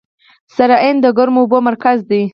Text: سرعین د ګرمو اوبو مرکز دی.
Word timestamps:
سرعین 0.55 0.95
د 1.01 1.05
ګرمو 1.17 1.39
اوبو 1.43 1.57
مرکز 1.69 1.97
دی. 2.09 2.21